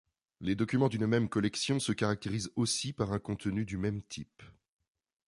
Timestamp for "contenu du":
3.19-3.77